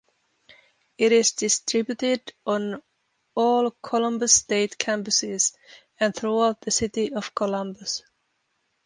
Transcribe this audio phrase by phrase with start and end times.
[0.97, 2.81] It is distributed on
[3.35, 5.53] all Columbus State campuses
[5.99, 8.01] and throughout the city of Columbus.